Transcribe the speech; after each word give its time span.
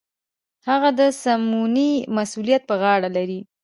هغه 0.67 0.89
د 0.99 1.01
سمونې 1.21 1.91
مسوولیت 2.15 2.61
په 2.69 2.75
غاړه 2.81 3.09
لري. 3.17 3.39